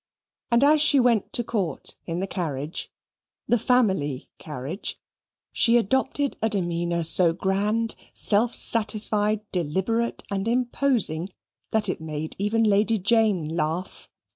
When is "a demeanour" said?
6.41-7.03